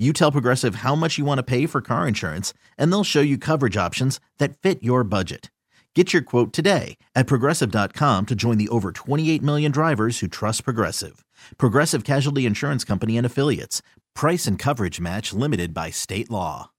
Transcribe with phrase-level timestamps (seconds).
[0.00, 3.20] you tell Progressive how much you want to pay for car insurance, and they'll show
[3.20, 5.50] you coverage options that fit your budget.
[5.94, 10.64] Get your quote today at progressive.com to join the over 28 million drivers who trust
[10.64, 11.24] Progressive.
[11.58, 13.82] Progressive Casualty Insurance Company and Affiliates.
[14.14, 16.70] Price and coverage match limited by state law.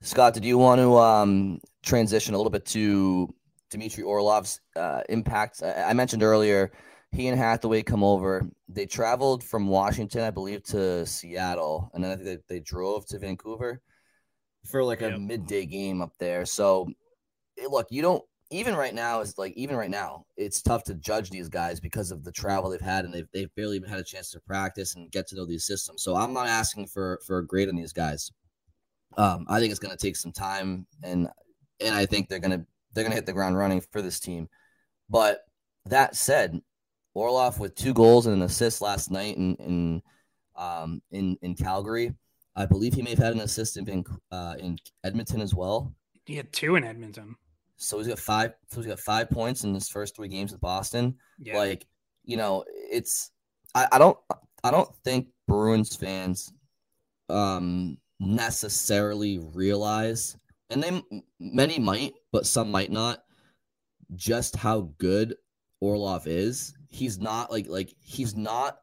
[0.00, 3.28] Scott, did you want to um, transition a little bit to
[3.70, 5.60] Dmitry Orlov's uh, impact?
[5.60, 6.70] I, I mentioned earlier
[7.14, 8.48] he and Hathaway come over.
[8.68, 13.06] They traveled from Washington, I believe, to Seattle, and then I think they, they drove
[13.06, 13.80] to Vancouver
[14.66, 15.20] for like a yep.
[15.20, 16.44] midday game up there.
[16.44, 16.90] So,
[17.70, 21.30] look, you don't even right now is like even right now it's tough to judge
[21.30, 24.04] these guys because of the travel they've had and they've, they've barely even had a
[24.04, 26.02] chance to practice and get to know these systems.
[26.02, 28.30] So I'm not asking for for a grade on these guys.
[29.16, 31.28] Um, I think it's going to take some time, and
[31.80, 34.48] and I think they're gonna they're gonna hit the ground running for this team.
[35.08, 35.40] But
[35.86, 36.60] that said,
[37.14, 40.02] Orlov with two goals and an assist last night in in
[40.56, 42.14] um, in, in Calgary.
[42.56, 45.94] I believe he may have had an assist in uh, in Edmonton as well.
[46.26, 47.36] He had two in Edmonton.
[47.76, 48.52] So he's got five.
[48.70, 51.16] So he's got five points in his first three games with Boston.
[51.38, 51.56] Yeah.
[51.56, 51.86] Like
[52.24, 53.30] you know, it's
[53.74, 54.18] I, I don't
[54.62, 56.52] I don't think Bruins fans
[57.28, 60.36] um necessarily realize,
[60.70, 61.02] and they
[61.40, 63.24] many might, but some might not,
[64.14, 65.34] just how good
[65.80, 68.78] Orlov is he's not like like he's not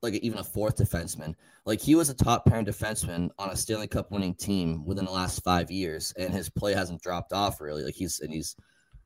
[0.00, 1.34] like even a fourth defenseman.
[1.66, 5.10] Like he was a top pairing defenseman on a Stanley Cup winning team within the
[5.10, 7.84] last five years, and his play hasn't dropped off really.
[7.84, 8.56] Like he's and he's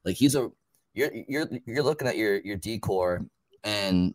[0.04, 0.50] like he's a
[0.94, 3.24] you're you're you're looking at your your D corps
[3.64, 4.14] and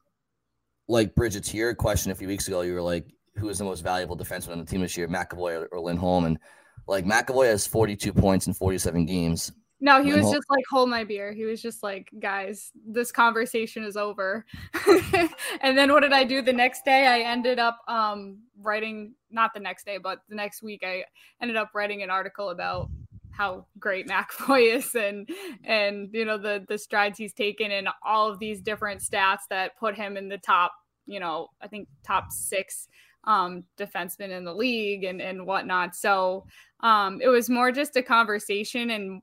[0.88, 3.06] like Bridget to your question a few weeks ago, you were like,
[3.36, 6.25] who is the most valuable defenseman on the team this year, McAvoy or, or Lindholm?
[6.25, 6.40] And
[6.88, 9.52] like McAvoy has 42 points in 47 games.
[9.80, 11.32] No, he was just like, hold my beer.
[11.34, 14.44] He was just like, guys, this conversation is over.
[15.62, 17.06] and then what did I do the next day?
[17.06, 21.04] I ended up um, writing, not the next day, but the next week, I
[21.44, 22.90] ended up writing an article about
[23.30, 25.30] how great McAvoy is and
[25.64, 29.78] and you know the the strides he's taken and all of these different stats that
[29.78, 30.74] put him in the top,
[31.06, 32.88] you know, I think top six
[33.26, 35.96] um, defensemen in the league and and whatnot.
[35.96, 36.48] So
[36.80, 39.22] um, it was more just a conversation and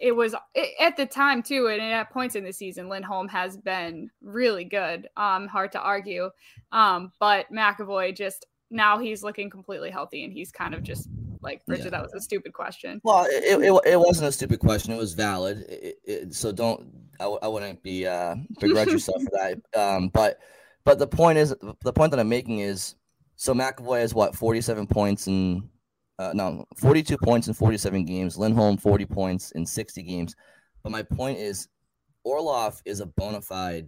[0.00, 0.34] it was
[0.80, 5.08] at the time too, and at points in the season, Lindholm has been really good.
[5.16, 6.30] Um, hard to argue.
[6.72, 11.08] Um, but McAvoy just now he's looking completely healthy, and he's kind of just
[11.42, 11.84] like Richard.
[11.84, 11.90] Yeah.
[11.90, 13.00] That was a stupid question.
[13.04, 14.92] Well, it, it, it wasn't a stupid question.
[14.92, 15.64] It was valid.
[15.68, 19.78] It, it, so don't I, I wouldn't be uh, begrudge yourself for that.
[19.78, 20.38] Um, but
[20.84, 22.94] but the point is the point that I'm making is
[23.36, 25.68] so McAvoy has what 47 points and
[26.18, 28.38] uh, no, 42 points in 47 games.
[28.38, 30.34] Lindholm, 40 points in 60 games.
[30.82, 31.68] But my point is,
[32.24, 33.86] Orlov is a bona fide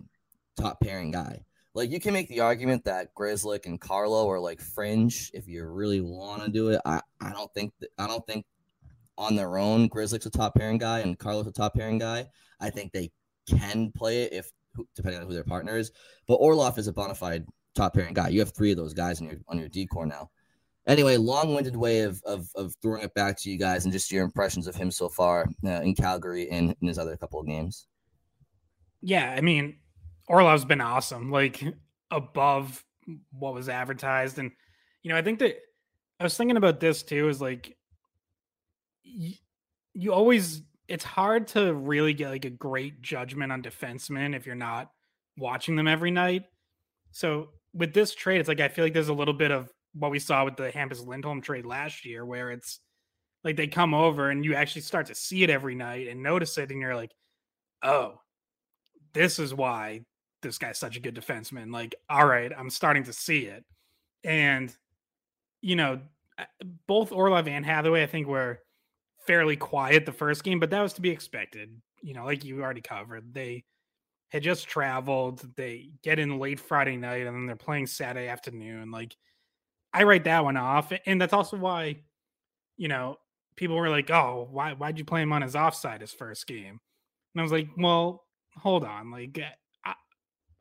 [0.56, 1.42] top pairing guy.
[1.74, 5.64] Like you can make the argument that Grzelcyk and Carlo are like fringe if you
[5.64, 6.80] really want to do it.
[6.84, 8.44] I, I don't think I don't think
[9.16, 12.26] on their own Grzelcyk's a top pairing guy and Carlo's a top pairing guy.
[12.60, 13.10] I think they
[13.48, 14.50] can play it if
[14.94, 15.92] depending on who their partner is.
[16.26, 18.28] But Orlov is a bona fide top pairing guy.
[18.28, 20.30] You have three of those guys on your on your D corps now
[20.88, 24.24] anyway, long-winded way of, of, of throwing it back to you guys and just your
[24.24, 27.86] impressions of him so far uh, in Calgary and in his other couple of games.
[29.00, 29.76] Yeah, I mean,
[30.26, 31.62] Orlov's been awesome, like
[32.10, 32.84] above
[33.30, 34.50] what was advertised, and
[35.02, 35.56] you know, I think that
[36.18, 37.28] I was thinking about this too.
[37.28, 37.76] Is like
[39.04, 39.34] you,
[39.94, 44.54] you always it's hard to really get like a great judgment on defensemen if you're
[44.54, 44.90] not
[45.36, 46.44] watching them every night.
[47.12, 50.10] So with this trade, it's like I feel like there's a little bit of what
[50.10, 52.80] we saw with the Hampus Lindholm trade last year, where it's
[53.44, 56.58] like they come over and you actually start to see it every night and notice
[56.58, 57.12] it, and you're like,
[57.82, 58.20] oh,
[59.12, 60.02] this is why
[60.42, 61.72] this guy's such a good defenseman.
[61.72, 63.64] Like, all right, I'm starting to see it.
[64.24, 64.74] And,
[65.60, 66.00] you know,
[66.86, 68.60] both Orlov and Hathaway, I think, were
[69.26, 71.70] fairly quiet the first game, but that was to be expected.
[72.02, 73.34] You know, like you already covered.
[73.34, 73.64] They
[74.30, 75.44] had just traveled.
[75.56, 78.90] They get in late Friday night and then they're playing Saturday afternoon.
[78.90, 79.16] Like
[79.92, 80.92] I write that one off.
[81.06, 81.96] And that's also why,
[82.76, 83.18] you know,
[83.56, 86.80] people were like, oh, why why'd you play him on his offside his first game?
[87.34, 88.24] And I was like, well,
[88.56, 89.10] hold on.
[89.10, 89.40] Like
[89.84, 89.94] I,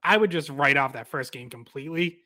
[0.03, 2.19] I would just write off that first game completely.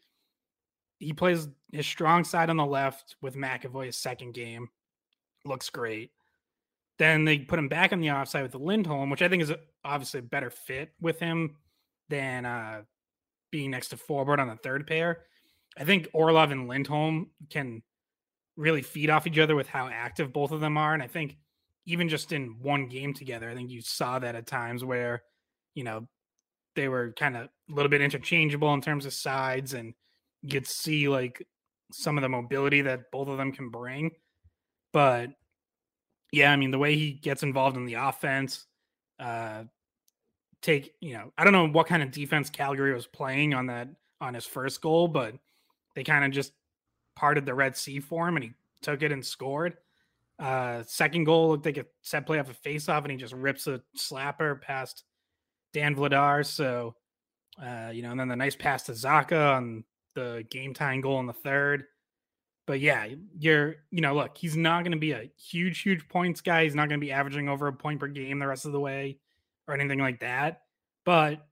[0.99, 4.69] He plays his strong side on the left with McAvoy his second game.
[5.45, 6.11] Looks great.
[6.99, 9.51] Then they put him back on the offside with Lindholm, which I think is
[9.83, 11.55] obviously a better fit with him
[12.09, 12.81] than uh,
[13.49, 15.23] being next to forward on the third pair.
[15.77, 17.81] I think Orlov and Lindholm can
[18.57, 20.93] really feed off each other with how active both of them are.
[20.93, 21.37] And I think
[21.85, 25.23] even just in one game together, I think you saw that at times where,
[25.73, 26.07] you know,
[26.75, 29.93] they were kind of a little bit interchangeable in terms of sides and
[30.41, 31.45] you could see like
[31.91, 34.11] some of the mobility that both of them can bring.
[34.93, 35.31] But
[36.31, 38.65] yeah, I mean, the way he gets involved in the offense,
[39.19, 39.63] uh,
[40.61, 43.89] take, you know, I don't know what kind of defense Calgary was playing on that,
[44.19, 45.35] on his first goal, but
[45.95, 46.53] they kind of just
[47.15, 48.51] parted the Red Sea for him and he
[48.81, 49.77] took it and scored.
[50.39, 53.33] Uh, second goal looked like a set play off a face off and he just
[53.33, 55.03] rips a slapper past
[55.73, 56.45] Dan Vladar.
[56.45, 56.95] So,
[57.61, 59.83] uh, you know, and then the nice pass to Zacha on
[60.15, 61.85] the game time goal in the third
[62.71, 63.07] but yeah,
[63.37, 66.63] you're, you know, look, he's not going to be a huge, huge points guy.
[66.63, 68.79] He's not going to be averaging over a point per game the rest of the
[68.79, 69.17] way
[69.67, 70.61] or anything like that.
[71.03, 71.45] But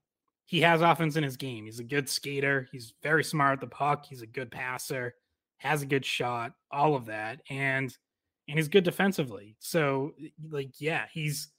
[0.50, 1.66] he has offense in his game.
[1.66, 2.68] He's a good skater.
[2.72, 4.08] He's very smart at the puck.
[4.10, 5.14] He's a good passer,
[5.58, 7.42] has a good shot, all of that.
[7.52, 7.96] And,
[8.48, 9.58] and he's good defensively.
[9.60, 10.16] So,
[10.50, 11.50] like, yeah, he's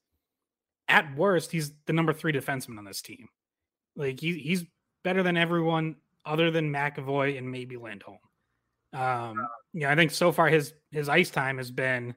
[0.89, 3.29] at worst, he's the number three defenseman on this team.
[3.95, 4.65] Like, he, he's
[5.05, 5.95] better than everyone
[6.27, 8.19] other than McAvoy and maybe Lindholm.
[8.93, 12.17] Um, yeah, I think so far his his ice time has been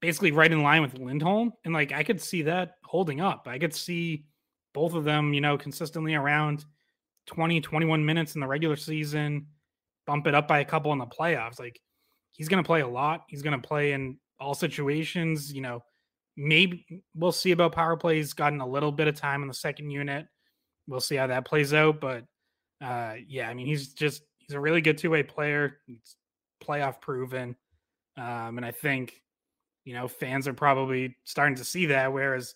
[0.00, 3.48] basically right in line with Lindholm, and like I could see that holding up.
[3.50, 4.26] I could see
[4.76, 6.66] both of them, you know, consistently around
[7.28, 9.46] 20, 21 minutes in the regular season,
[10.06, 11.58] bump it up by a couple in the playoffs.
[11.58, 11.80] Like
[12.32, 13.24] he's going to play a lot.
[13.26, 15.50] He's going to play in all situations.
[15.50, 15.82] You know,
[16.36, 18.16] maybe we'll see about power play.
[18.16, 20.26] He's gotten a little bit of time in the second unit.
[20.86, 21.98] We'll see how that plays out.
[21.98, 22.24] But
[22.84, 25.78] uh, yeah, I mean, he's just he's a really good two way player.
[25.86, 26.16] He's
[26.62, 27.56] playoff proven,
[28.18, 29.22] um, and I think
[29.86, 32.12] you know fans are probably starting to see that.
[32.12, 32.54] Whereas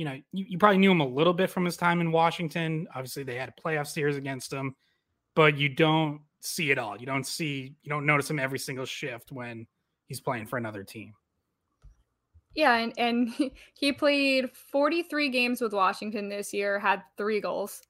[0.00, 2.88] you know you, you probably knew him a little bit from his time in Washington.
[2.94, 4.74] Obviously, they had a playoff series against him,
[5.34, 6.96] but you don't see it all.
[6.96, 9.66] You don't see you don't notice him every single shift when
[10.06, 11.12] he's playing for another team.
[12.54, 17.82] Yeah, and, and he played 43 games with Washington this year, had three goals.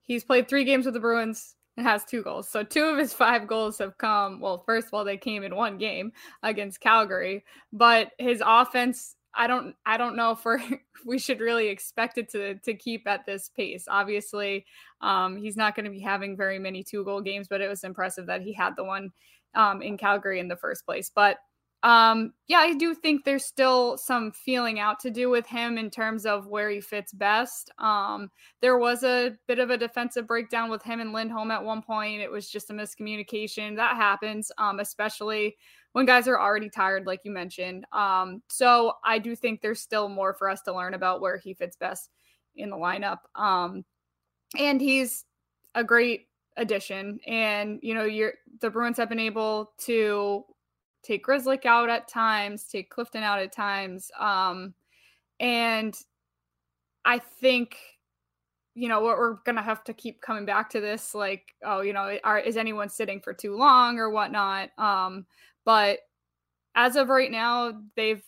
[0.00, 2.48] He's played three games with the Bruins, and has two goals.
[2.48, 4.40] So two of his five goals have come.
[4.40, 6.10] Well, first of all, they came in one game
[6.42, 9.16] against Calgary, but his offense.
[9.36, 9.74] I don't.
[9.84, 10.60] I don't know if we're,
[11.06, 13.86] we should really expect it to to keep at this pace.
[13.88, 14.66] Obviously,
[15.00, 17.84] um, he's not going to be having very many two goal games, but it was
[17.84, 19.12] impressive that he had the one
[19.54, 21.10] um, in Calgary in the first place.
[21.14, 21.38] But
[21.84, 25.90] um, yeah, I do think there's still some feeling out to do with him in
[25.90, 27.70] terms of where he fits best.
[27.78, 28.30] Um,
[28.62, 32.22] there was a bit of a defensive breakdown with him and Lindholm at one point.
[32.22, 33.76] It was just a miscommunication.
[33.76, 35.56] That happens, um, especially
[35.92, 37.84] when guys are already tired, like you mentioned.
[37.92, 41.52] Um, so I do think there's still more for us to learn about where he
[41.52, 42.08] fits best
[42.56, 43.18] in the lineup.
[43.34, 43.84] Um,
[44.58, 45.26] and he's
[45.74, 47.20] a great addition.
[47.26, 50.44] And, you know, you're the Bruins have been able to
[51.04, 54.10] take Grzelcyk out at times, take Clifton out at times.
[54.18, 54.74] Um,
[55.38, 55.96] and
[57.04, 57.76] I think,
[58.74, 61.14] you know, we're, we're going to have to keep coming back to this.
[61.14, 64.70] Like, oh, you know, are, is anyone sitting for too long or whatnot?
[64.78, 65.26] Um,
[65.64, 65.98] but
[66.74, 68.24] as of right now, they've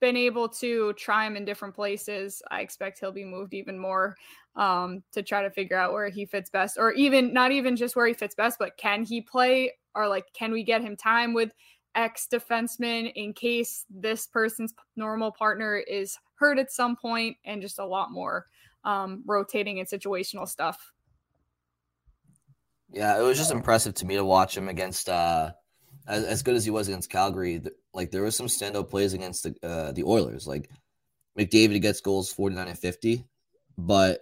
[0.00, 2.42] been able to try him in different places.
[2.50, 4.16] I expect he'll be moved even more
[4.56, 7.96] um, to try to figure out where he fits best, or even not even just
[7.96, 11.32] where he fits best, but can he play or like can we get him time
[11.32, 11.52] with
[11.94, 17.78] ex defenseman in case this person's normal partner is hurt at some point and just
[17.78, 18.46] a lot more
[18.84, 20.92] um, rotating and situational stuff.
[22.92, 25.52] Yeah, it was just impressive to me to watch him against uh,
[26.06, 27.62] as, as good as he was against Calgary.
[27.92, 30.46] Like there was some standout plays against the uh, the Oilers.
[30.46, 30.70] Like
[31.38, 33.24] McDavid gets goals forty nine and fifty,
[33.76, 34.20] but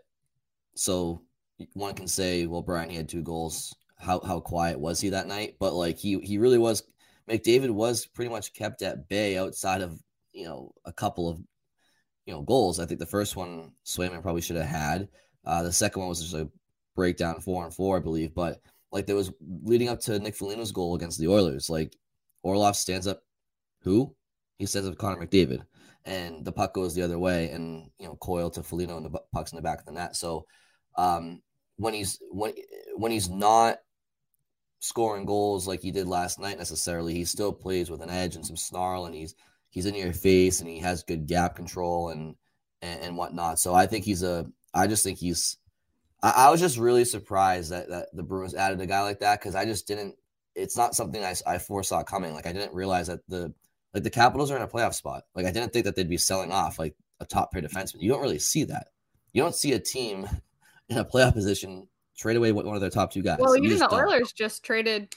[0.74, 1.22] so
[1.74, 3.74] one can say, well, Brian he had two goals.
[3.98, 5.56] How how quiet was he that night?
[5.58, 6.82] But like he he really was
[7.28, 9.98] McDavid was pretty much kept at bay outside of
[10.32, 11.38] you know a couple of
[12.26, 12.80] you know goals.
[12.80, 15.08] I think the first one Swayman probably should have had.
[15.44, 16.48] Uh, the second one was just a
[16.94, 18.34] breakdown four and four, I believe.
[18.34, 18.60] But
[18.90, 21.70] like there was leading up to Nick Foligno's goal against the Oilers.
[21.70, 21.96] Like
[22.42, 23.20] Orlov stands up,
[23.82, 24.14] who
[24.58, 25.62] he stands up Connor McDavid,
[26.04, 29.20] and the puck goes the other way, and you know Coyle to Foligno, and the
[29.32, 30.16] puck's in the back of the net.
[30.16, 30.46] So
[30.96, 31.40] um,
[31.76, 32.52] when he's when
[32.96, 33.78] when he's not
[34.82, 38.44] scoring goals like he did last night necessarily, he still plays with an edge and
[38.44, 39.34] some snarl, and he's
[39.70, 42.34] he's in your face, and he has good gap control and
[42.82, 43.58] and, and whatnot.
[43.58, 44.46] So I think he's a.
[44.74, 45.56] I just think he's.
[46.22, 49.40] I, I was just really surprised that that the Bruins added a guy like that
[49.40, 50.16] because I just didn't.
[50.54, 52.34] It's not something I, I foresaw coming.
[52.34, 53.54] Like I didn't realize that the
[53.94, 55.24] like the Capitals are in a playoff spot.
[55.34, 58.02] Like I didn't think that they'd be selling off like a top pair defenseman.
[58.02, 58.88] You don't really see that.
[59.32, 60.28] You don't see a team
[60.88, 63.38] in a playoff position trade away one of their top two guys.
[63.40, 65.14] Well, even the Oilers just traded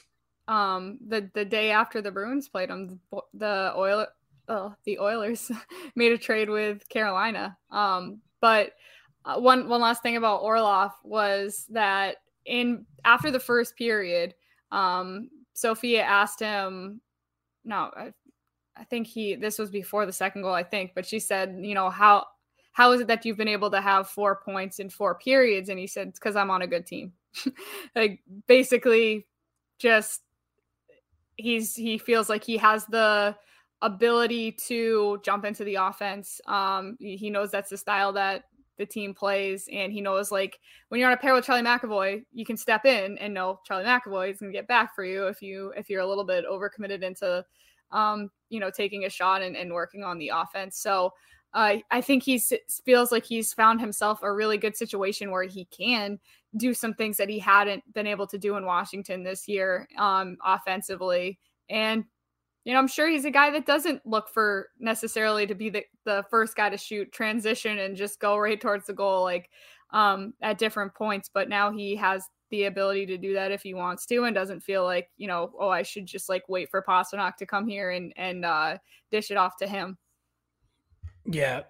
[0.48, 3.00] um the the day after the Bruins played them.
[3.34, 4.06] The Oil
[4.48, 5.50] oh, the Oilers
[5.96, 7.56] made a trade with Carolina.
[7.70, 8.72] Um, but
[9.24, 14.34] uh, one one last thing about Orlov was that in after the first period,
[14.70, 17.00] um, Sophia asked him.
[17.64, 18.12] No, I,
[18.76, 19.34] I think he.
[19.34, 20.92] This was before the second goal, I think.
[20.94, 22.26] But she said, you know how
[22.76, 25.70] how is it that you've been able to have four points in four periods?
[25.70, 27.14] And he said, it's because I'm on a good team.
[27.96, 29.26] like basically,
[29.78, 30.20] just
[31.36, 33.34] he's he feels like he has the
[33.80, 36.38] ability to jump into the offense.
[36.46, 38.44] Um, he knows that's the style that
[38.76, 40.58] the team plays, and he knows like
[40.90, 43.86] when you're on a pair with Charlie McAvoy, you can step in and know Charlie
[43.86, 46.44] McAvoy is going to get back for you if you if you're a little bit
[46.44, 47.42] overcommitted into,
[47.90, 50.76] um, you know, taking a shot and, and working on the offense.
[50.78, 51.14] So.
[51.54, 52.40] Uh, I think he
[52.84, 56.18] feels like he's found himself a really good situation where he can
[56.56, 60.36] do some things that he hadn't been able to do in Washington this year um,
[60.44, 61.38] offensively.
[61.68, 62.04] And
[62.66, 65.84] you know, I'm sure he's a guy that doesn't look for necessarily to be the,
[66.04, 69.50] the first guy to shoot transition and just go right towards the goal like
[69.92, 71.30] um, at different points.
[71.32, 74.64] But now he has the ability to do that if he wants to and doesn't
[74.64, 77.90] feel like, you know, oh, I should just like wait for Pastrnak to come here
[77.90, 78.78] and, and uh,
[79.12, 79.96] dish it off to him.
[81.26, 81.62] Yeah.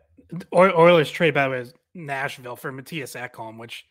[0.55, 3.85] Oilers trade by with Nashville for Mattias Ekholm, which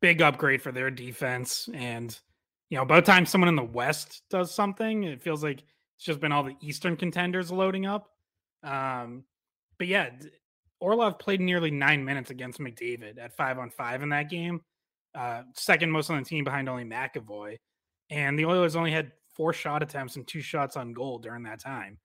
[0.00, 1.68] big upgrade for their defense.
[1.74, 2.18] And,
[2.68, 5.62] you know, by the time someone in the West does something, it feels like–
[6.00, 8.08] it's just been all the Eastern contenders loading up.
[8.62, 9.24] Um,
[9.76, 10.08] but yeah,
[10.80, 14.62] Orlov played nearly nine minutes against McDavid at five on five in that game.
[15.14, 17.58] Uh, second most on the team behind only McAvoy.
[18.08, 21.60] And the Oilers only had four shot attempts and two shots on goal during that
[21.60, 21.98] time.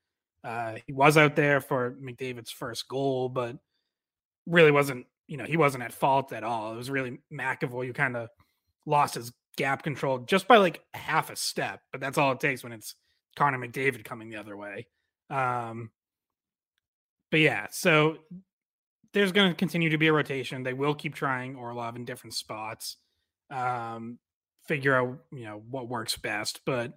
[0.45, 3.57] Uh, he was out there for McDavid's first goal, but
[4.45, 6.73] really wasn't, you know, he wasn't at fault at all.
[6.73, 8.29] It was really McAvoy who kind of
[8.85, 12.63] lost his gap control just by like half a step, but that's all it takes
[12.63, 12.93] when it's
[13.35, 14.87] Connor McDavid coming the other way.
[15.31, 15.89] Um,
[17.31, 18.19] but yeah, so
[19.13, 20.61] there's going to continue to be a rotation.
[20.61, 22.97] They will keep trying Orlov in different spots,
[23.49, 24.19] um,
[24.67, 26.61] figure out you know what works best.
[26.65, 26.93] But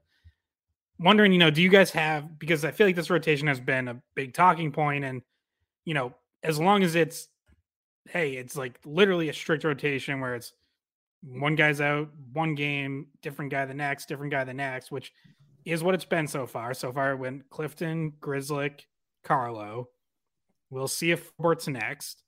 [0.99, 3.89] wondering, you know, do you guys have because I feel like this rotation has been
[3.89, 5.23] a big talking point, and
[5.85, 7.29] you know, as long as it's
[8.09, 10.53] hey, it's like literally a strict rotation where it's
[11.23, 15.13] one guy's out, one game, different guy the next, different guy the next, which
[15.65, 16.73] is what it's been so far.
[16.75, 18.81] So far, it went Clifton, Grzelcyk,
[19.25, 19.89] Carlo.
[20.71, 22.23] We'll see if Forbort's next.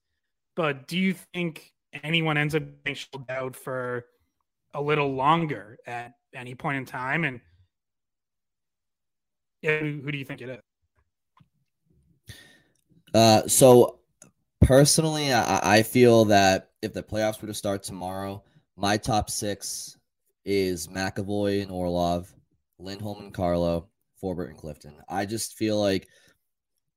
[0.56, 1.72] But do you think
[2.02, 4.04] anyone ends up being shelled out for
[4.74, 7.24] a little longer at any point in time?
[7.24, 7.40] And
[9.62, 12.34] who, who do you think it is?
[13.12, 13.98] Uh, so
[14.60, 18.44] personally, I, I feel that if the playoffs were to start tomorrow,
[18.76, 19.98] my top six
[20.44, 22.32] is McAvoy and Orlov.
[22.80, 23.88] Lindholm and Carlo,
[24.22, 24.94] Forbort and Clifton.
[25.08, 26.08] I just feel like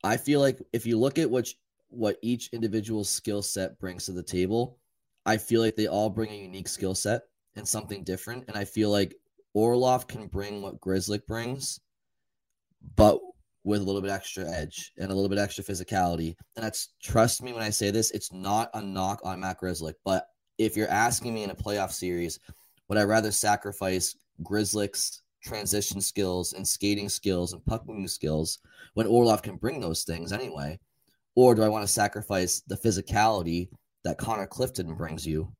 [0.04, 1.48] I feel like if you look at what
[1.90, 4.80] what each individual skill set brings to the table,
[5.26, 7.24] I feel like they all bring a unique skill set
[7.56, 8.46] and something different.
[8.48, 9.16] And I feel like
[9.54, 11.80] Orlov can bring what Grzelcyk brings,
[12.96, 13.20] but
[13.64, 16.36] with a little bit extra edge and a little bit extra physicality.
[16.56, 19.94] And that's trust me when I say this, it's not a knock on Matt Grzelcyk.
[20.04, 22.40] But if you're asking me in a playoff series,
[22.90, 28.60] would I rather sacrifice Grzelcyk's transition skills and skating skills and puck moving skills
[28.94, 30.80] when Orlov can bring those things anyway?
[31.36, 33.70] Or do I want to sacrifice the physicality
[34.04, 35.52] that Connor Clifton brings you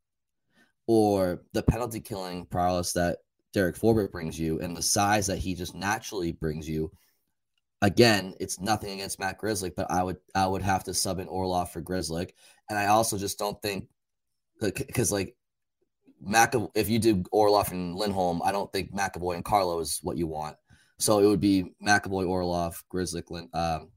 [0.88, 3.20] or the penalty killing prowess that
[3.54, 6.92] Derek Forbort brings you and the size that he just naturally brings you?
[7.84, 11.28] Again, it's nothing against Matt Grzelcyk, but I would I would have to sub in
[11.28, 12.32] Orlov for Grzelcyk.
[12.70, 13.90] And I also just don't think
[14.62, 15.36] because like
[16.26, 20.16] McAvoy, if you do Orlov and Lindholm, I don't think McAvoy and Carlo is what
[20.16, 20.56] you want.
[20.98, 23.92] So it would be McAvoy, Orlov, Grizzly, Lin, um,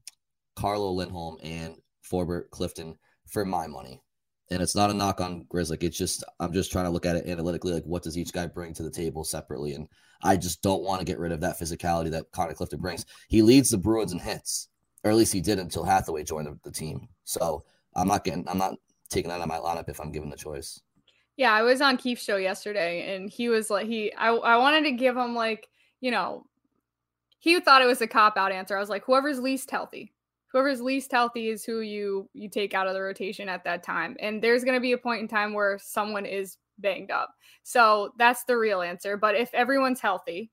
[0.57, 1.75] Carlo, Lindholm, and
[2.11, 4.01] Forbort Clifton for my money.
[4.49, 4.97] And it's not a mm.
[4.97, 5.77] knock on Grizzly.
[5.81, 8.47] It's just I'm just trying to look at it analytically, like what does each guy
[8.47, 9.73] bring to the table separately.
[9.73, 9.87] And
[10.23, 13.05] I just don't want to get rid of that physicality that Connor Clifton brings.
[13.27, 14.69] He leads the Bruins in hits,
[15.03, 17.07] or at least he did until Hathaway joined the, the team.
[17.23, 17.63] So
[17.95, 18.75] I'm not getting, I'm not
[19.09, 20.81] taking that out of my lineup if I'm given the choice.
[21.35, 24.85] Yeah, I was on Keith's show yesterday, and he was like, he, I, I wanted
[24.85, 25.67] to give him like,
[26.01, 26.47] you know,
[27.37, 28.75] he thought it was a cop out answer.
[28.75, 30.13] I was like, whoever's least healthy,
[30.51, 34.15] whoever's least healthy is who you you take out of the rotation at that time.
[34.19, 37.33] And there's going to be a point in time where someone is banged up.
[37.63, 39.17] So that's the real answer.
[39.17, 40.51] But if everyone's healthy,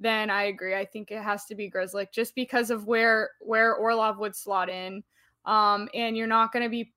[0.00, 0.74] then I agree.
[0.74, 4.68] I think it has to be Grzelcyk just because of where where Orlov would slot
[4.68, 5.02] in.
[5.44, 6.92] Um, and you're not going to be.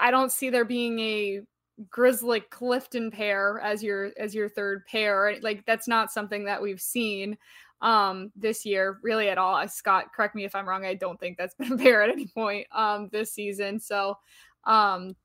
[0.00, 1.40] I don't see there being a
[1.88, 5.36] Grzelcyk Clifton pair as your as your third pair.
[5.42, 7.36] Like that's not something that we've seen
[7.82, 9.66] um this year really at all.
[9.68, 10.84] Scott, correct me if I'm wrong.
[10.84, 13.80] I don't think that's been a pair at any point um this season.
[13.80, 14.16] So
[14.64, 15.16] um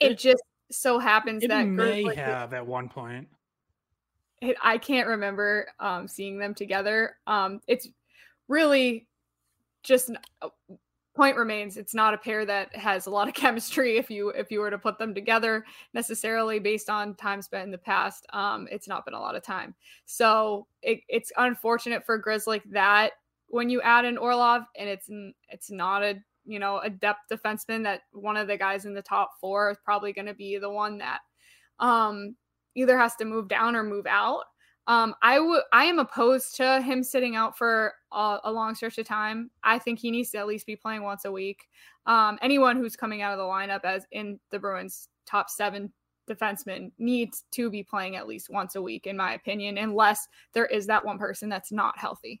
[0.00, 3.28] it, it just so happens it that may have at one point.
[4.42, 7.16] It, I can't remember um seeing them together.
[7.26, 7.88] Um it's
[8.48, 9.06] really
[9.82, 10.10] just
[11.16, 14.50] point remains it's not a pair that has a lot of chemistry if you if
[14.50, 18.68] you were to put them together necessarily based on time spent in the past um
[18.70, 19.74] it's not been a lot of time.
[20.04, 23.12] So it, it's unfortunate for grizz like that
[23.48, 25.08] when you add an orlov and it's
[25.48, 29.02] it's not a you know a depth defenseman that one of the guys in the
[29.02, 31.20] top four is probably going to be the one that
[31.80, 32.36] um
[32.74, 34.44] either has to move down or move out
[34.88, 38.98] um, I would I am opposed to him sitting out for a, a, long stretch
[38.98, 39.50] of time.
[39.64, 41.66] I think he needs to at least be playing once a week.
[42.06, 45.92] Um, anyone who's coming out of the lineup as in the Bruins top seven
[46.30, 50.66] defensemen needs to be playing at least once a week, in my opinion, unless there
[50.66, 52.40] is that one person that's not healthy.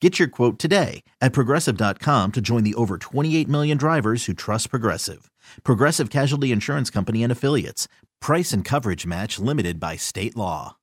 [0.00, 4.70] Get your quote today at progressive.com to join the over 28 million drivers who trust
[4.70, 5.30] Progressive.
[5.64, 7.88] Progressive Casualty Insurance Company and Affiliates.
[8.20, 10.76] Price and coverage match limited by state law.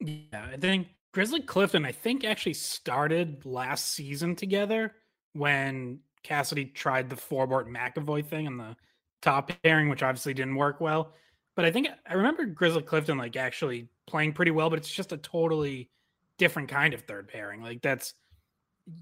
[0.00, 4.94] Yeah, I think Grzelcyk Clifton, I think, actually started last season together
[5.34, 8.74] when Cassidy tried the Forbort McAvoy thing on the
[9.20, 11.12] top pairing, which obviously didn't work well.
[11.56, 15.12] But I think I remember Grzelcyk Clifton like actually playing pretty well, but it's just
[15.12, 15.90] a totally
[16.38, 17.62] different kind of third pairing.
[17.62, 18.14] Like that's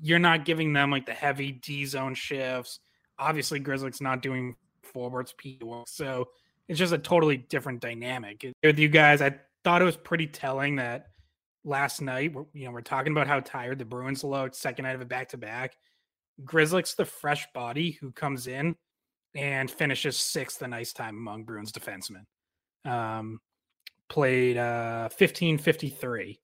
[0.03, 2.81] you're not giving them like the heavy D zone shifts.
[3.19, 6.29] Obviously, Grzelcyk's not doing forwards P work, so
[6.69, 8.47] it's just a totally different dynamic.
[8.63, 11.07] With you guys, I thought it was pretty telling that
[11.65, 15.01] last night, you know, we're talking about how tired the Bruins looked, second night of
[15.01, 15.77] a back to back.
[16.45, 18.77] Grzelcyk's the fresh body who comes in
[19.35, 22.25] and finishes sixth in ice time among Bruins defensemen.
[22.85, 23.41] Um,
[24.09, 26.41] played uh 1553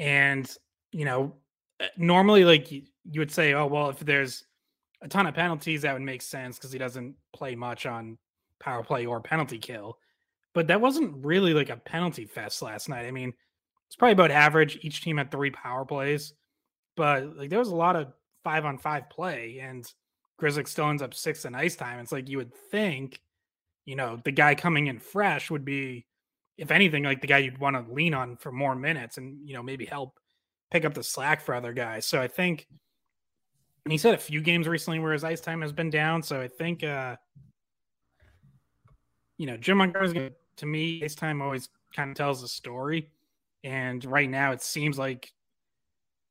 [0.00, 0.50] and,
[0.92, 1.34] you know,
[1.78, 2.82] uh, normally, like you,
[3.16, 4.44] would say, oh, well, if there's
[5.02, 8.16] a ton of penalties, that would make sense because he doesn't play much on
[8.58, 9.98] power play or penalty kill.
[10.54, 13.06] But that wasn't really like a penalty fest last night.
[13.06, 13.32] I mean,
[13.86, 14.78] it's probably about average.
[14.80, 16.32] Each team had three power plays,
[16.96, 19.86] but like there was a lot of five on five play, and
[20.38, 22.00] Grizzlies still ends up six in ice time.
[22.00, 23.20] It's like you would think,
[23.84, 26.06] you know, the guy coming in fresh would be
[26.60, 29.54] if anything, like the guy you'd want to lean on for more minutes and you
[29.54, 30.20] know maybe help
[30.70, 32.06] pick up the slack for other guys.
[32.06, 32.66] So I think
[33.84, 36.22] and he's had a few games recently where his ice time has been down.
[36.22, 37.16] So I think uh
[39.38, 40.30] you know, Jim Montgomery's gonna
[40.62, 43.10] me, ice time always kind of tells a story.
[43.64, 45.32] And right now it seems like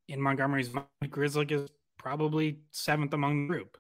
[0.08, 3.80] in Montgomery's mind, Grzelcyk is probably seventh among the group.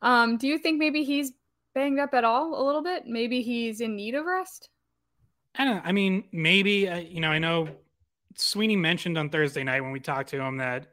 [0.00, 1.32] Um, do you think maybe he's
[1.74, 3.04] banged up at all a little bit?
[3.06, 4.70] Maybe he's in need of rest?
[5.60, 5.84] I don't.
[5.84, 7.28] I mean, maybe uh, you know.
[7.28, 7.68] I know
[8.34, 10.86] Sweeney mentioned on Thursday night when we talked to him that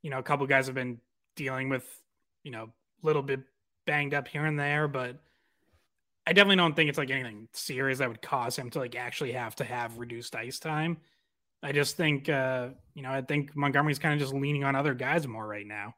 [0.00, 1.00] you know a couple guys have been
[1.34, 1.84] dealing with
[2.44, 2.70] you know
[3.02, 3.40] a little bit
[3.84, 5.16] banged up here and there, but
[6.24, 9.32] I definitely don't think it's like anything serious that would cause him to like actually
[9.32, 10.98] have to have reduced ice time.
[11.64, 14.94] I just think uh, you know I think Montgomery's kind of just leaning on other
[14.94, 15.96] guys more right now.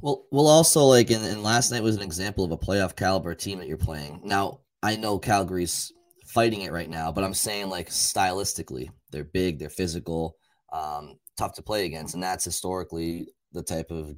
[0.00, 3.34] Well, well, also like in, in last night was an example of a playoff caliber
[3.34, 4.22] team that you're playing.
[4.24, 5.94] Now, I know Calgary's
[6.26, 10.36] fighting it right now, but I'm saying like stylistically, they're big, they're physical,
[10.74, 14.14] um, tough to play against, and that's historically the type of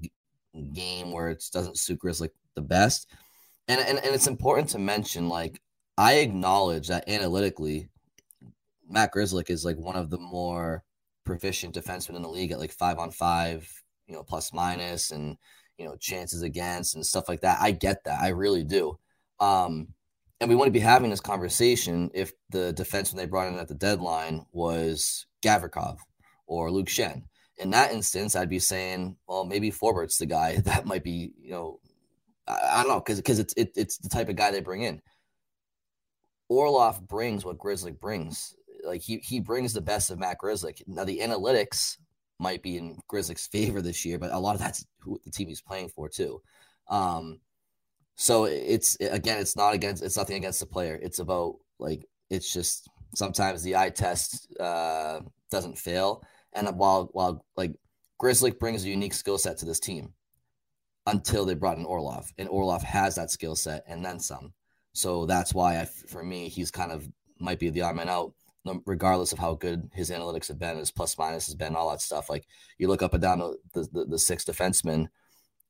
[0.72, 3.06] game where it doesn't suit Grizzly the best.
[3.68, 5.62] And, and and it's important to mention, like
[5.96, 7.88] I acknowledge that analytically,
[8.88, 10.82] Matt Grzelcyk is like one of the more
[11.24, 13.70] proficient defensemen in the league at like five on five,
[14.08, 15.36] you know, plus minus and
[15.78, 17.58] you know chances against and stuff like that.
[17.60, 18.98] I get that, I really do.
[19.38, 19.94] Um,
[20.40, 23.74] and we wouldn't be having this conversation if the defenseman they brought in at the
[23.74, 25.98] deadline was Gavrikov
[26.46, 27.22] or Luke Schenn.
[27.58, 31.50] In that instance, I'd be saying, well, maybe Forbort's the guy that might be, you
[31.50, 31.80] know,
[32.46, 34.82] I, I don't know, because because it's it, it's the type of guy they bring
[34.82, 35.00] in.
[36.48, 38.54] Orlov brings what Grzelcyk brings.
[38.84, 40.82] Like he he brings the best of Matt Grzelcyk.
[40.86, 41.96] Now the analytics
[42.38, 45.48] might be in Grzelcyk's favor this year, but a lot of that's who the team
[45.48, 46.42] he's playing for too.
[46.88, 47.40] Um,
[48.16, 50.98] so it's again, it's not against it's nothing against the player.
[51.00, 56.22] It's about like it's just sometimes the eye test uh, doesn't fail,
[56.54, 57.72] and while while like
[58.20, 60.14] Grzelcyk brings a unique skill set to this team
[61.06, 64.52] until they brought in Orlov, and Orlov has that skill set and then some.
[64.94, 67.06] So that's why I, for me, he's kind of
[67.38, 68.32] might be the odd man out,
[68.86, 72.00] regardless of how good his analytics have been, his plus minus has been, all that
[72.00, 72.30] stuff.
[72.30, 72.46] Like
[72.78, 73.40] you look up and down
[73.74, 75.08] the the, the six defensemen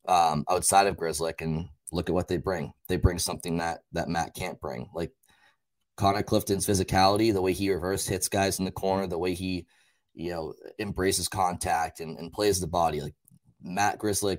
[0.06, 2.72] um, outside of Grzelcyk and look at what they bring.
[2.88, 4.88] They bring something that that Matt can't bring.
[4.94, 5.12] Like
[5.96, 9.66] Connor Clifton's physicality, the way he reverse hits guys in the corner, the way he,
[10.14, 13.00] you know, embraces contact and, and plays the body.
[13.00, 13.14] Like
[13.62, 14.38] Matt Grzelcyk,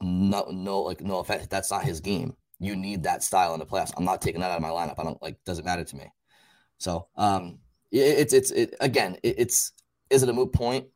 [0.00, 2.34] no, no, like no offense, that's not his game.
[2.58, 3.92] You need that style in the playoffs.
[3.96, 4.98] I'm not taking that out of my lineup.
[4.98, 6.12] I don't like doesn't matter to me.
[6.78, 7.58] So um
[7.92, 9.72] it's it's it, again it, it's
[10.10, 10.86] is it a moot point?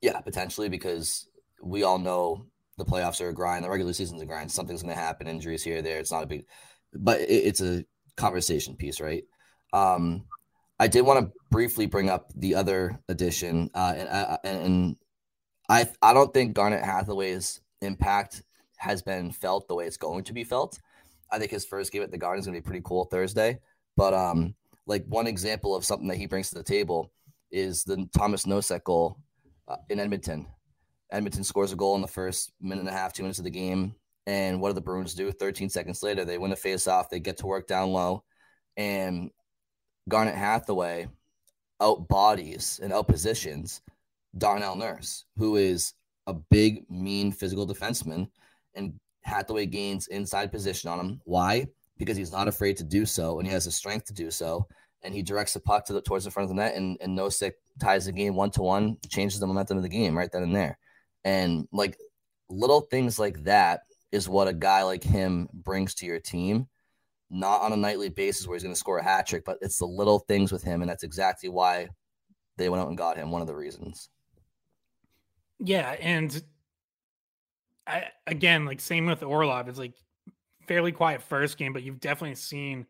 [0.00, 1.28] Yeah, potentially because
[1.62, 2.46] we all know
[2.80, 4.50] the playoffs are a grind, the regular season's a grind.
[4.50, 5.98] Something's going to happen, injuries here, there.
[5.98, 6.46] It's not a big,
[6.94, 7.84] but it, it's a
[8.16, 9.24] conversation piece, right?
[9.72, 10.24] Um,
[10.78, 14.96] I did want to briefly bring up the other addition, uh, and, uh, and
[15.68, 18.42] I I don't think Garnet Hathaway's impact
[18.78, 20.78] has been felt the way it's going to be felt.
[21.30, 23.60] I think his first game at the Garden is going to be pretty cool Thursday.
[23.96, 24.54] But um,
[24.86, 27.12] like one example of something that he brings to the table
[27.50, 29.18] is the Tomas Nosek goal
[29.68, 30.46] uh, in Edmonton.
[31.12, 33.50] Edmonton scores a goal in the first minute and a half, two minutes of the
[33.50, 33.94] game.
[34.26, 35.32] And what do the Bruins do?
[35.32, 37.10] 13 seconds later, they win a face off.
[37.10, 38.22] They get to work down low.
[38.76, 39.30] And
[40.08, 41.08] Garnet Hathaway
[41.80, 43.80] out bodies and out positions
[44.38, 45.94] Darnell Nurse, who is
[46.26, 48.28] a big, mean physical defenseman.
[48.74, 51.20] And Hathaway gains inside position on him.
[51.24, 51.66] Why?
[51.98, 54.66] Because he's not afraid to do so and he has the strength to do so.
[55.02, 57.18] And he directs the puck to the towards the front of the net and, and
[57.18, 60.42] Nosek ties the game one to one, changes the momentum of the game right then
[60.42, 60.78] and there.
[61.24, 61.98] And like
[62.48, 66.68] little things like that is what a guy like him brings to your team.
[67.30, 69.78] Not on a nightly basis where he's going to score a hat trick, but it's
[69.78, 70.82] the little things with him.
[70.82, 71.88] And that's exactly why
[72.56, 73.30] they went out and got him.
[73.30, 74.08] One of the reasons.
[75.60, 75.96] Yeah.
[76.00, 76.42] And
[77.86, 79.94] I, again, like same with Orlov, it's like
[80.66, 82.86] fairly quiet first game, but you've definitely seen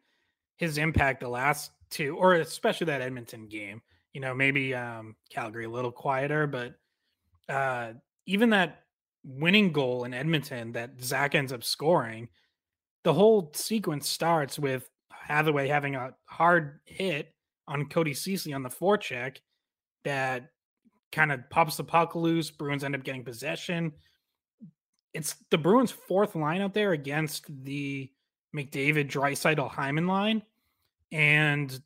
[0.57, 3.83] his impact the last two, or especially that Edmonton game.
[4.13, 6.75] You know, maybe um, Calgary a little quieter, but
[7.49, 7.93] uh,
[8.27, 8.85] even that
[9.25, 12.29] winning goal in Edmonton that Zacha ends up scoring,
[13.05, 17.35] the whole sequence starts with Hathaway having a hard hit
[17.69, 19.39] on Cody Ceci on the forecheck
[20.05, 20.51] that
[21.13, 22.51] kind of pops the puck loose.
[22.51, 23.93] Bruins end up getting possession.
[25.13, 28.11] It's the Bruins' fourth line out there against the
[28.55, 30.43] McDavid, Draisaitl, Hyman line,
[31.13, 31.81] and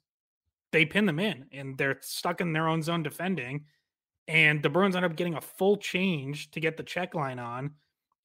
[0.73, 3.65] they pin them in, and they're stuck in their own zone defending.
[4.27, 7.73] And the Bruins end up getting a full change to get the check line on.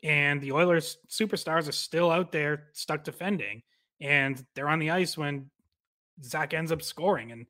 [0.04, 3.64] And the Oilers superstars are still out there stuck defending.
[4.00, 5.50] And they're on the ice when
[6.22, 7.32] Zacha ends up scoring.
[7.32, 7.46] And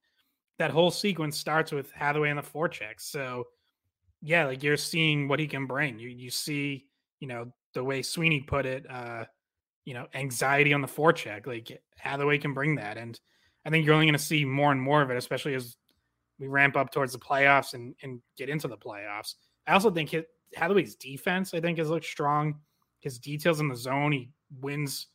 [0.57, 2.95] that whole sequence starts with Hathaway and the forecheck.
[2.99, 3.45] So
[4.21, 5.99] yeah, like you're seeing what he can bring.
[5.99, 6.85] You you see,
[7.19, 9.25] you know, the way Sweeney put it, uh,
[9.85, 11.47] you know, anxiety on the forecheck.
[11.47, 12.97] Like Hathaway can bring that.
[12.97, 13.19] And
[13.65, 15.77] I think you're only gonna see more and more of it, especially as
[16.39, 19.35] we ramp up towards the playoffs and, and get into the playoffs.
[19.67, 20.23] I also think his,
[20.55, 22.59] Hathaway's defense, I think, has looked strong.
[22.99, 25.07] His details in the zone, he wins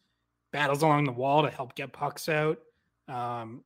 [0.52, 2.58] battles along the wall to help get pucks out.
[3.08, 3.64] Um,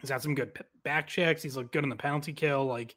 [0.00, 0.52] he's had some good
[0.84, 1.42] back checks.
[1.42, 2.66] He's looked good in the penalty kill.
[2.66, 2.94] Like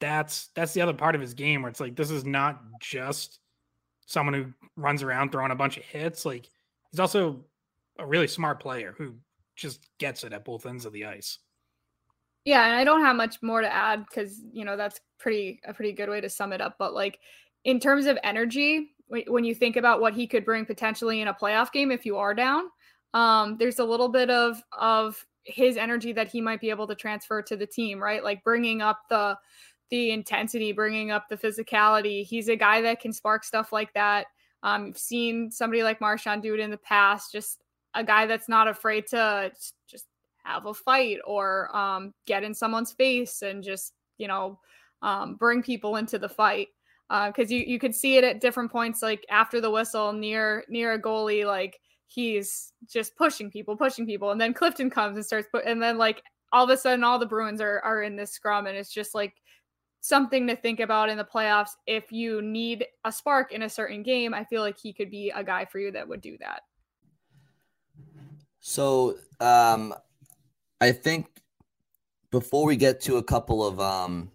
[0.00, 3.40] that's that's the other part of his game where it's like this is not just
[4.06, 6.24] someone who runs around throwing a bunch of hits.
[6.24, 6.48] Like
[6.90, 7.44] he's also
[7.98, 9.14] a really smart player who
[9.56, 11.38] just gets it at both ends of the ice.
[12.48, 15.74] Yeah, and I don't have much more to add because you know that's pretty a
[15.74, 16.76] pretty good way to sum it up.
[16.78, 17.18] But like
[17.64, 18.88] in terms of energy,
[19.26, 22.16] when you think about what he could bring potentially in a playoff game if you
[22.16, 22.64] are down,
[23.12, 26.94] um, there's a little bit of of his energy that he might be able to
[26.94, 28.24] transfer to the team, right?
[28.24, 29.36] Like bringing up the
[29.90, 32.24] the intensity, bringing up the physicality.
[32.24, 34.24] He's a guy that can spark stuff like that.
[34.62, 37.62] Um, you've seen somebody like Marchand do it in the past, just
[37.94, 39.52] a guy that's not afraid to
[39.86, 40.06] just
[40.48, 44.58] have a fight or um, get in someone's face and just, you know,
[45.02, 46.68] um, bring people into the fight.
[47.08, 50.62] Because uh, you, you could see it at different points, like after the whistle near
[50.68, 55.24] near a goalie, like he's just pushing people, pushing people, and then Clifton comes and
[55.24, 58.14] starts put, and then like all of a sudden all the Bruins are are in
[58.14, 59.32] this scrum, and it's just like
[60.00, 61.70] something to think about in the playoffs.
[61.86, 65.32] If you need a spark in a certain game, I feel like he could be
[65.34, 66.60] a guy for you that would do that.
[68.60, 69.94] So um,
[70.80, 71.26] I think
[72.30, 74.30] before we get to a couple of um,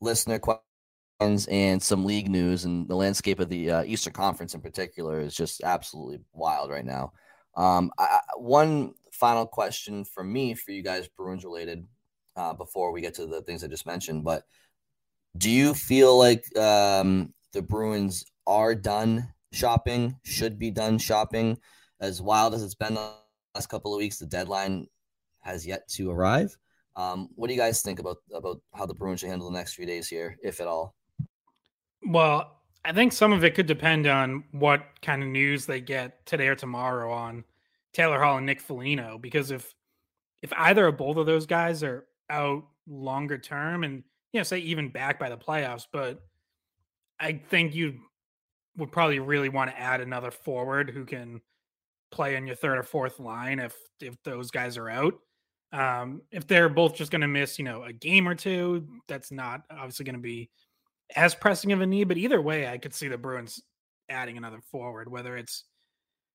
[0.00, 4.60] listener questions and some league news and the landscape of the uh, Eastern Conference in
[4.60, 7.12] particular is just absolutely wild right now.
[7.56, 11.86] Um, I, one final question for me for you guys, Bruins related,
[12.36, 14.42] uh, before we get to the things I just mentioned, but
[15.36, 21.58] do you feel like um, the Bruins are done shopping, should be done shopping?
[22.00, 23.12] As wild as it's been the
[23.54, 24.88] last couple of weeks, the deadline
[25.44, 26.56] has yet to arrive.
[26.96, 29.74] Um, what do you guys think about about how the Bruins should handle the next
[29.74, 30.94] few days here, if at all?
[32.06, 36.24] Well, I think some of it could depend on what kind of news they get
[36.26, 37.44] today or tomorrow on
[37.92, 39.18] Taylor Hall and Nick Foligno.
[39.18, 39.74] Because if
[40.42, 44.58] if either or both of those guys are out longer term and you know, say
[44.58, 46.20] even back by the playoffs, but
[47.20, 48.00] I think you
[48.76, 51.40] would probably really want to add another forward who can
[52.10, 55.14] play on your third or fourth line if if those guys are out.
[55.74, 59.32] Um, if they're both just going to miss, you know, a game or two, that's
[59.32, 60.48] not obviously going to be
[61.16, 62.04] as pressing of a need.
[62.04, 63.60] But either way, I could see the Bruins
[64.08, 65.64] adding another forward, whether it's,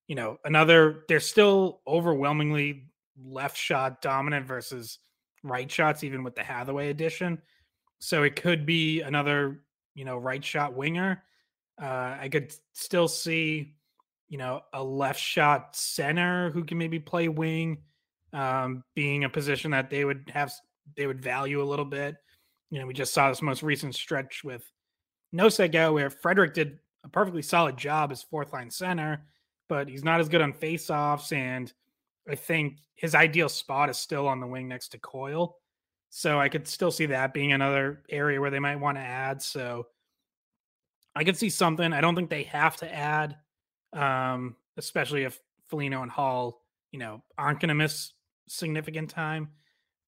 [0.10, 1.06] you know, another.
[1.08, 2.90] They're still overwhelmingly
[3.24, 5.00] left shot dominant versus
[5.42, 7.42] right shots, even with the Hathaway addition.
[8.00, 9.62] So it could be another,
[9.96, 11.24] you know, right shot winger.
[11.82, 13.76] Uh, I could still see,
[14.28, 17.78] you know, a left shot center who can maybe play wing,
[18.34, 20.52] um, being a position that they would have,
[20.96, 22.16] they would value a little bit.
[22.72, 24.64] You know, we just saw this most recent stretch with
[25.34, 29.26] Nosek out where Frederic did a perfectly solid job as fourth line center,
[29.68, 31.32] but he's not as good on faceoffs.
[31.32, 31.72] And
[32.30, 35.56] I think his ideal spot is still on the wing next to Coyle.
[36.10, 39.42] So I could still see that being another area where they might want to add.
[39.42, 39.88] So
[41.16, 41.94] I could see something.
[41.94, 43.38] I don't think they have to add,
[43.94, 48.12] um, especially if Foligno and Hall, you know, aren't going to miss
[48.50, 49.50] significant time.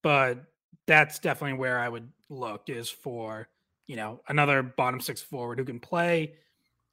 [0.04, 0.44] But
[0.88, 3.48] that's definitely where I would look is for,
[3.88, 6.34] you know, another bottom six forward who can play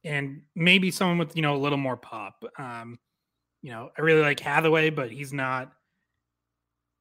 [0.03, 2.45] and maybe someone with, you know, a little more pop.
[2.57, 2.99] Um,
[3.61, 5.73] you know, I really like Hathaway, but he's not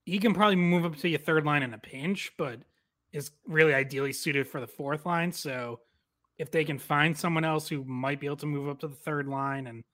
[0.09, 2.61] he can probably move up to your third line in a pinch, but
[3.13, 5.31] is really ideally suited for the fourth line.
[5.31, 5.81] So
[6.39, 8.95] if they can find someone else who might be able to move up to the
[8.95, 9.85] third line and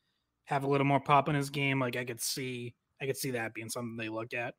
[0.45, 3.33] have a little more pop in his game, like I could see, I could see
[3.33, 4.55] that being something they look at.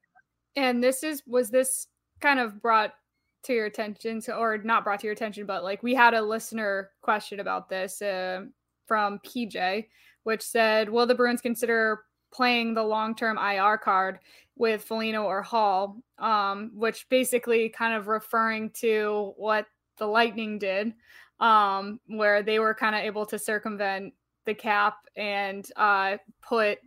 [0.55, 1.87] And this is was this
[2.21, 2.93] kind of brought
[3.43, 6.21] to your attention, to, or not brought to your attention, but like we had a
[6.21, 8.41] listener question about this uh,
[8.85, 9.87] from PJ,
[10.23, 14.19] which said, "Will the Bruins consider playing the long term IR card
[14.55, 19.65] with Foligno or Hall, um, which basically kind of referring to what
[19.97, 20.93] the Lightning did,
[21.39, 24.13] um, where they were kind of able to circumvent
[24.45, 26.79] the cap and uh, put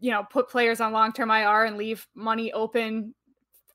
[0.00, 3.14] you know put players on long term IR and leave money open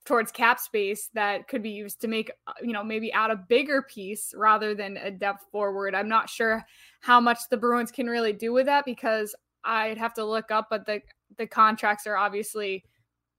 [0.05, 3.35] towards cap space that could be used to make uh, you know maybe add a
[3.35, 5.95] bigger piece rather than a depth forward.
[5.95, 6.63] I'm not sure
[7.01, 10.67] how much the Bruins can really do with that because I'd have to look up,
[10.69, 11.01] but the
[11.37, 12.83] the contracts are obviously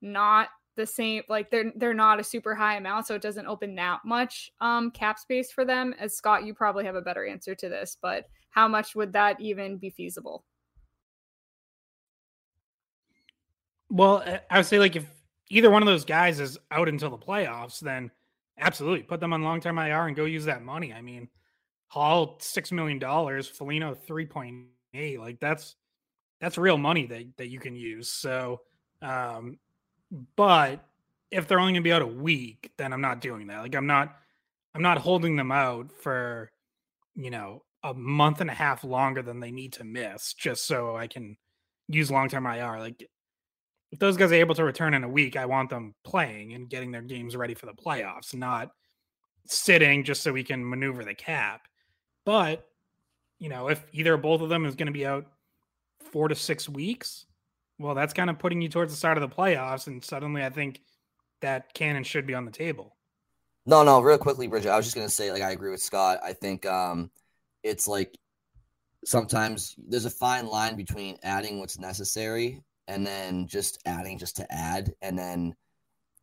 [0.00, 3.76] not the same like they're they're not a super high amount so it doesn't open
[3.76, 7.54] that much um cap space for them as Scott you probably have a better answer
[7.54, 10.44] to this but how much would that even be feasible
[13.94, 15.06] well I would say like if
[15.48, 18.10] either one of those guys is out until the playoffs then
[18.58, 21.28] absolutely put them on long-term IR and go use that money I mean
[21.88, 25.76] Hall 6 million dollars Foligno 3.8 like that's
[26.44, 28.10] that's real money that that you can use.
[28.10, 28.60] So,
[29.00, 29.58] um,
[30.36, 30.84] but
[31.30, 33.62] if they're only going to be out a week, then I'm not doing that.
[33.62, 34.14] Like I'm not
[34.74, 36.50] I'm not holding them out for
[37.14, 40.96] you know a month and a half longer than they need to miss just so
[40.96, 41.36] I can
[41.88, 42.78] use long term IR.
[42.78, 43.08] Like
[43.94, 46.68] if those guys are able to return in a week, I want them playing and
[46.68, 48.70] getting their games ready for the playoffs, not
[49.46, 51.68] sitting just so we can maneuver the cap.
[52.26, 52.66] But
[53.38, 55.26] you know, if either or both of them is going to be out
[56.10, 57.26] four to six weeks,
[57.78, 59.86] well, that's kind of putting you towards the start of the playoffs.
[59.86, 60.80] And suddenly I think
[61.40, 62.96] that Cannon should be on the table.
[63.66, 64.70] No, no, real quickly, Bridget.
[64.70, 66.18] I was just gonna say, like, I agree with Scott.
[66.24, 67.12] I think um,
[67.62, 68.18] it's like
[69.04, 74.52] sometimes there's a fine line between adding what's necessary and then just adding just to
[74.52, 75.54] add, and then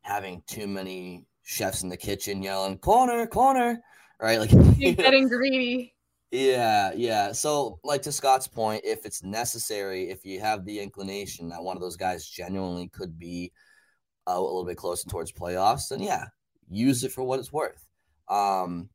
[0.02, 3.80] having too many chefs in the kitchen yelling corner, corner,
[4.20, 4.38] right?
[4.38, 5.94] Like You're getting greedy.
[6.32, 7.32] Yeah, yeah.
[7.32, 11.76] So, like to Scott's point, if it's necessary, if you have the inclination that one
[11.76, 13.52] of those guys genuinely could be
[14.26, 16.24] uh, a little bit closer towards playoffs, then yeah,
[16.70, 17.86] use it for what it's worth.
[18.28, 18.88] Um,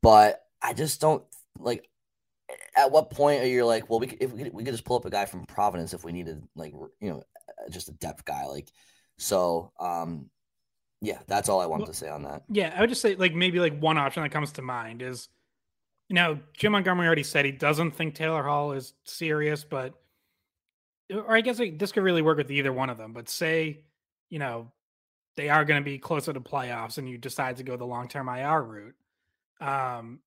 [0.00, 1.22] but I just don't
[1.58, 1.86] like.
[2.76, 4.84] At what point are you like, well, we could, if we could, we could just
[4.84, 7.92] pull up a guy from Providence if we needed, like, you know, uh, just a
[7.92, 8.68] depth guy, like.
[9.18, 10.30] So, um,
[11.02, 12.44] yeah, that's all I wanted to say on that.
[12.48, 15.28] Yeah, I would just say like maybe like one option that comes to mind is,
[16.08, 19.94] you know, Jim Montgomery already said he doesn't think Taylor Hall is serious, but
[21.12, 23.12] or I guess like, this could really work with either one of them.
[23.12, 23.80] But say,
[24.30, 24.70] you know,
[25.36, 28.08] they are going to be closer to playoffs, and you decide to go the long
[28.08, 28.94] term IR route.
[29.60, 30.20] Um,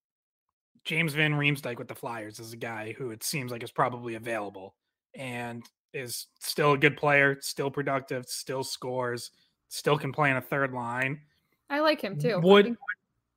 [0.85, 4.15] James Van Riemsdyk with the Flyers is a guy who it seems like is probably
[4.15, 4.75] available
[5.15, 9.31] and is still a good player, still productive, still scores,
[9.67, 11.21] still can play in a third line.
[11.69, 12.39] I like him too.
[12.39, 12.77] Would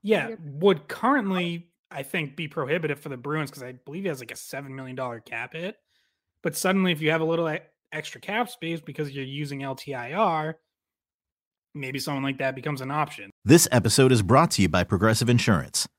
[0.03, 4.21] yeah, would currently I think be prohibitive for the Bruins because I believe he has
[4.21, 5.77] like a seven million dollar cap hit.
[6.43, 7.51] But suddenly, if you have a little
[7.93, 10.55] extra cap space because you're using LTIR,
[11.75, 13.31] maybe someone like that becomes an option.
[13.45, 15.89] This episode is brought to you by Progressive Insurance.